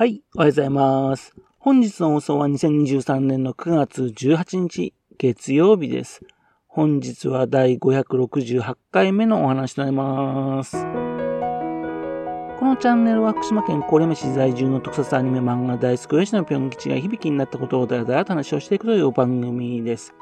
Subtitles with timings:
[0.00, 1.34] はい、おはようございます。
[1.58, 6.22] 本日の放送は2023年の9月18日、月曜日です。
[6.68, 10.72] 本日は第568回目のお話となります。
[10.72, 10.84] こ
[12.64, 20.14] のチャンネルは福島県郡山市在住の特撮アニメ漫画大好き親父のぴょん吉が響きになったことをだらだらと話をしていくという番組です。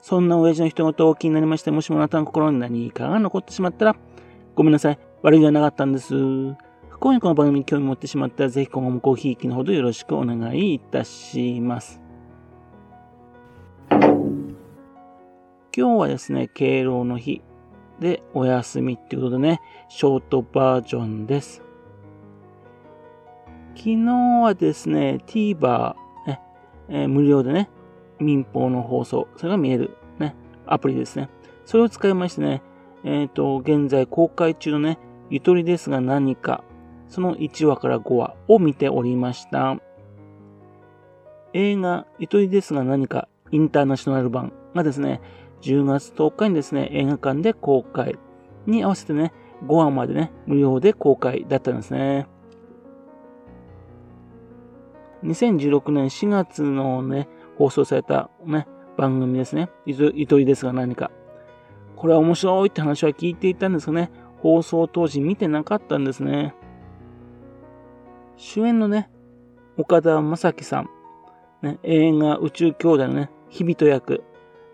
[0.00, 3.96] そんな親父の人事を気になりまして、もしもあなたの心に何かが残ってしまったら、
[4.54, 4.98] ごめんなさい。
[5.20, 6.14] 悪気はなかったんです。
[7.04, 12.00] 今夜この番組に興味持ってしまったら、ぜひ今後もコーヒー機のほどよろしくお願いいたします。
[13.90, 14.08] 今
[15.76, 17.42] 日はですね、敬老の日
[18.00, 21.62] でお休みっていうことでね、ショートバージョンです。
[23.76, 24.06] 昨日
[24.42, 26.40] はですね、TVer、ね
[26.88, 27.68] えー、無料でね、
[28.18, 30.34] 民放の放送、それが見える、ね、
[30.64, 31.28] アプリですね。
[31.66, 32.62] それを使いましてね、
[33.04, 34.98] えっ、ー、と、現在公開中のね、
[35.28, 36.64] ゆとりですが何か
[37.08, 39.76] その1話から5話を見ておりました。
[41.52, 45.20] 映画、ゆとりですが何かインターナショナル版がですね、
[45.62, 48.18] 10月10日にですね、映画館で公開
[48.66, 49.32] に合わせてね、
[49.64, 52.26] 5話までね、無料で公開だったんですね。
[55.22, 59.70] 2016年4月のね、放送されたね、番組ですね。
[59.86, 61.10] ゆとりですが何か。
[61.96, 64.10] これは面白いって話は聞いていたんですがね、
[64.42, 66.54] 放送当時見てなかったんですね。
[68.36, 69.10] 主演のね、
[69.76, 70.88] 岡田将生さん、
[71.62, 74.24] ね、映画宇宙兄弟のね、日々と役、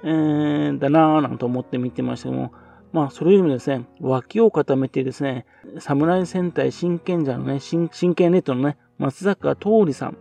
[0.03, 2.53] えー、だなぁなんて思って見てましたけども、
[2.93, 5.47] まあ、それよりもですね、脇を固めてですね、
[5.79, 10.17] 侍戦隊真剣者のね、真剣ネットのね、松坂桃李さん、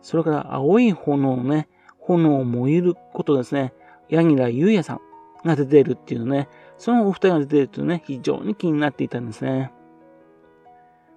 [0.00, 1.68] それから青い炎のね、
[1.98, 3.74] 炎を燃えることですね、
[4.08, 5.00] 柳楽優弥さん
[5.44, 9.72] が出てるっていうのね、そのお二人が出てるっていうね、非常に気になっていたんですね。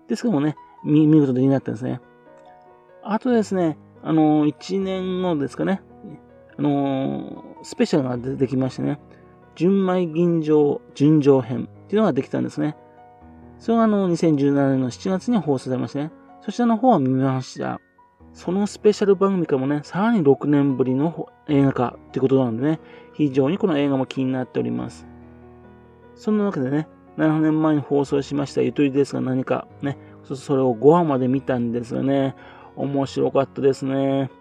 [0.08, 2.00] ですけどもね、見、見事でになったんですね。
[3.04, 5.82] あとですね、あの、1年後ですかね、
[6.58, 9.00] あの、スペシャルが出てきましてね、
[9.56, 12.76] 純米吟醸純情編っていうのができたんですね。
[13.60, 16.12] それがあの、2017年の7月に放送されましてね、
[16.42, 17.82] そちらの方は見ました。
[18.34, 22.80] そのスペシャル番組かもね、さらに6年ぶりの映画化ってことなんでね、
[23.14, 25.08] 非常にこの映画も気になっております。
[26.16, 26.88] そんなわけでね、
[27.18, 29.98] 7年前に放送しましたゆとりですが何かね、
[30.34, 32.36] それを5話まで見たんですよね。
[32.76, 34.32] 面白かったですね。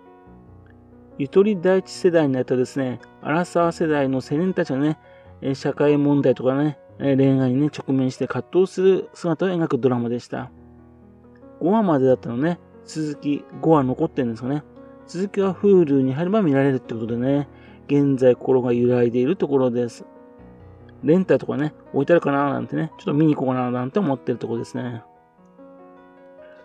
[1.18, 4.98] ゆとり第一世代になるとですね、アラサー世代の青年たちがね、
[5.54, 10.50] 社会問題とかね、恋愛にね、直面して葛藤する姿を描くドラマでした。
[11.60, 14.64] 5話までだったのね、続き5話残ってるんですよね。
[15.06, 17.48] 続きは Hulu に入れば見られるってことでね、
[17.86, 20.04] 現在心が揺らいでいるところです。
[21.02, 25.02] レンタルとかね、置いてあるかななんてね、ちょっと見に行こうかななんて思ってるところですね。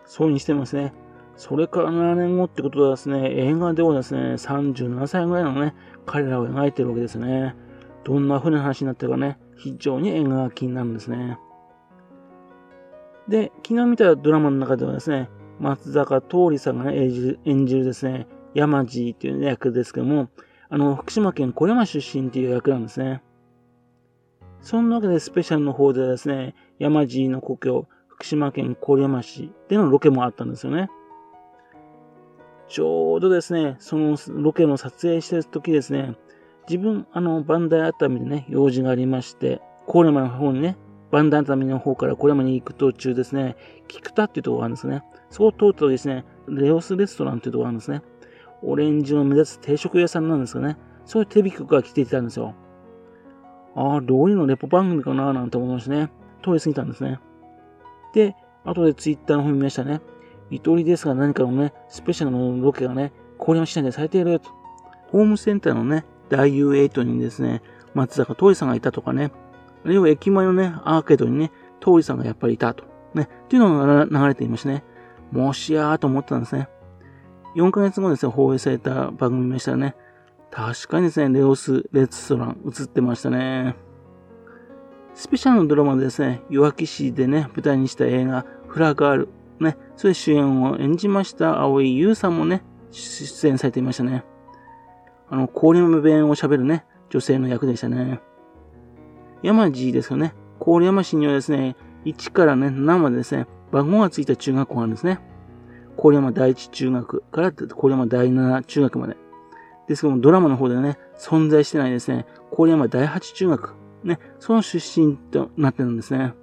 [0.10, 0.92] そうにしてますね。
[1.38, 5.76] それから7年後ってことはですね、映画ではですね、37歳ぐらいのね、
[6.08, 7.56] 彼らを描いてるわけですね。
[8.04, 11.38] どんな風な話になってるかね、非常に映画が気になるんですね。
[13.28, 20.30] で、昨日見たドラマの中ではですね、松坂桃李さんが、ね、演じる演じるですね、山地という役ですけども、
[20.70, 23.22] あの、福島県小山出身という役なんですね。
[24.62, 27.88] そんなわけでスペシャルの方ではですね、山地の故郷、
[28.20, 30.90] 福島県郡山市でのロケもあったんですよね。
[32.68, 36.18] ちょうどですね、そのロケの撮影してる時ですね、
[36.68, 40.76] 自分、あの、バンダイ熱海でね、用事がありまして、郡山の方にね、
[41.12, 43.56] バンダイ熱海の方から郡山に行く途中ですね、
[43.88, 45.02] 菊田っていうところがあるんですね。
[45.30, 48.02] そこを通るとですね、レオスレストランっていうところがあるんですね。
[48.64, 50.78] オレンジの目立つ定食屋さんなんですよね。
[51.06, 52.54] そういうテレビ局が来ていたんですよ。
[53.76, 56.12] ああ、料理のレポ番組かななんて思いましてね、
[56.44, 57.22] 通り過ぎたんですね。
[58.14, 60.02] で、後でツイッターの方見ましたね。
[60.50, 64.50] ゆとりですが何かのね、スペシャルのロケがね、郡山市内でされていると。
[65.12, 67.62] ホームセンターのね、大 U8 にですね、
[67.94, 69.32] 松坂桃李さんがいたとかね、
[69.86, 71.52] あるいは駅前のね、アーケードにね、
[71.86, 72.84] 桃李さんがやっぱりいたと。
[73.14, 74.84] ね、っていうのが流れていましたね。
[75.32, 76.68] もしやーと思ったんですね。
[77.56, 79.96] 4ヶ月後ですね、放映された番組見ましたね、
[80.52, 83.76] 確かにですね、レオスレストラン映ってましたね。
[85.20, 89.30] スペシャルのドラマでですね、弱気市でね、舞台にした映画、フラガール、
[89.60, 94.24] ね、それ主演を演じました青井優さんもね、出演されていましたね。
[95.30, 98.22] あの、氷山弁を喋るね、女性の役でしたね。
[99.44, 100.34] 山地ですよね。
[100.58, 101.76] 郡山市にはですね、
[102.06, 105.20] 1からね、7までですね、番号がついた中学校があるんですね。
[106.02, 109.18] 郡山第一中学から郡山第七中学まで。
[109.90, 112.26] ですけども、ドラマの方でね、存在してないですね、
[112.56, 116.34] 郡山第八中学ね、その出身となってるんですね。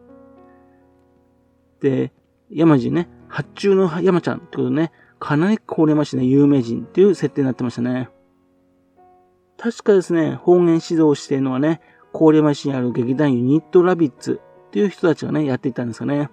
[1.80, 2.12] で、
[2.50, 8.10] 山地ね、発注の山ちゃんってことね、かなり高齢ましね、有名人っていう設定になってましたね。
[9.58, 11.80] 確かですね、方言指導しているのはね、
[12.12, 16.30] 高齢ましにある劇団ユニットラビッツっていう人たちがね、やっていたんですよね。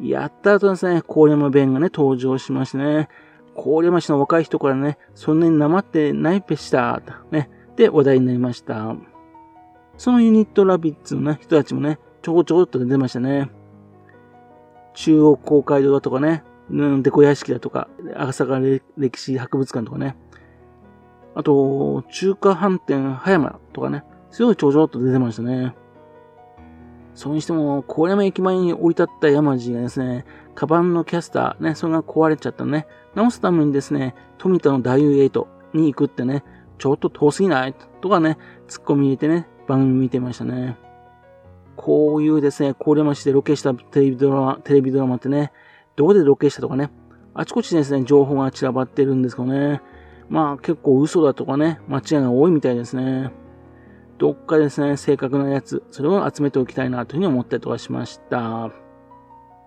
[0.00, 3.08] やった後ですね、高山弁がね、登場しましてね、
[3.54, 8.96] 高山市の若い人からね、そんなになまってないぺした、ね、で話題になりました。
[10.00, 13.50] そのユニットラビッツの、ね、人たちもね、ちょこちょこっと出てましたね。
[14.94, 17.86] 中央公会堂だとかね、うん、デコ屋敷だとか、
[18.16, 18.60] 赤坂
[18.96, 20.16] 歴史博物館とかね。
[21.34, 25.74] あと、中華飯店葉山とかね、すごいちょこちょこっと出てましたね。
[27.14, 30.24] それにしても、郡山駅前に降り立った山路がですね、
[30.54, 36.42] カバンのキャスターね、それが壊れちゃったね、直すためにですね、富田の大遊トに行くってね、
[36.78, 37.74] ちょっと遠すぎない？
[38.00, 40.76] とかね、突っ込み入れてね、番組見てましたね。
[41.76, 45.52] こういうですね、郡山市でロケしたテレビドラマ、テレビドラマってね、
[45.94, 46.90] どこでロケしたとかね、
[47.34, 49.80] あちこちですね、情報が散らばってるんですけどね、
[50.28, 53.30] まあ結構嘘だとかね、間違いが多いみたいですね。
[54.18, 58.72] どっかですね、正確なやつ、それを集めておきたいなというふうに思ったりとかしました。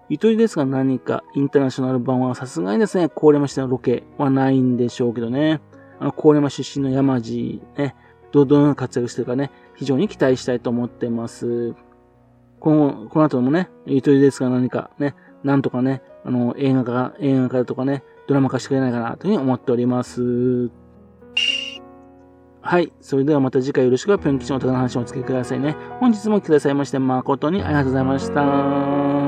[0.10, 5.62] ゆとりですが何かインターナショナル版はさすがにですね、郡山市のロケはないんでしょうけどね。
[6.00, 7.96] あの、郡山出身の山地、ね、
[8.34, 11.76] どどん活躍してるかね、非常に期待したいと思ってます。
[12.60, 20.72] この、この後もね、ゆとりですが何かね、なんとかね、あの、映画化、映画化とかね、ドラマ化してくれないかなというふうに思っております。
[22.62, 22.92] はい。
[23.02, 25.76] それではまた次回よろしくはぴょん吉の歌の話をお付けくださいね。
[26.00, 29.23] 本日も来てくださいまして誠にありがとうございました。